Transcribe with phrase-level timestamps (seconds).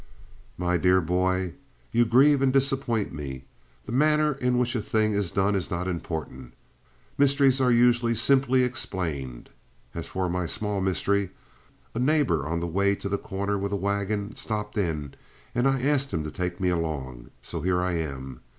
[0.57, 1.53] "My dear boy,
[1.91, 3.45] you grieve and disappoint me.
[3.85, 6.55] The manner in which a thing is done is not important.
[7.19, 9.51] Mysteries are usually simply explained.
[9.93, 11.29] As for my small mystery
[11.93, 15.13] a neighbor on the way to The Corner with a wagon stopped in,
[15.53, 17.29] and I asked him to take me along.
[17.43, 18.41] So here I am.